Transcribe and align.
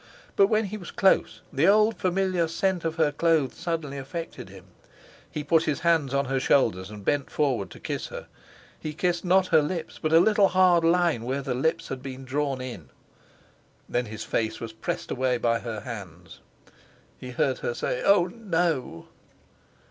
But 0.35 0.47
when 0.47 0.65
he 0.65 0.77
was 0.77 0.89
close, 0.89 1.41
the 1.53 1.67
old 1.67 1.95
familiar 1.99 2.47
scent 2.47 2.85
of 2.85 2.95
her 2.95 3.11
clothes 3.11 3.55
suddenly 3.55 3.99
affected 3.99 4.49
him. 4.49 4.65
He 5.29 5.43
put 5.43 5.65
his 5.65 5.81
hands 5.81 6.11
on 6.11 6.25
her 6.25 6.39
shoulders 6.39 6.89
and 6.89 7.05
bent 7.05 7.29
forward 7.29 7.69
to 7.69 7.79
kiss 7.79 8.07
her. 8.07 8.25
He 8.79 8.95
kissed 8.95 9.23
not 9.23 9.45
her 9.49 9.61
lips, 9.61 9.99
but 10.01 10.11
a 10.11 10.19
little 10.19 10.47
hard 10.47 10.83
line 10.83 11.21
where 11.21 11.43
the 11.43 11.53
lips 11.53 11.89
had 11.89 12.01
been 12.01 12.25
drawn 12.25 12.59
in; 12.61 12.89
then 13.87 14.07
his 14.07 14.23
face 14.23 14.59
was 14.59 14.73
pressed 14.73 15.11
away 15.11 15.37
by 15.37 15.59
her 15.59 15.81
hands; 15.81 16.39
he 17.19 17.29
heard 17.29 17.59
her 17.59 17.75
say: 17.75 18.01
"Oh! 18.03 18.25
No!" 18.25 19.05